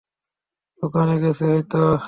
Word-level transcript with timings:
দোকানে 0.83 1.15
গেছে 1.23 1.43
হয়তো। 1.45 1.81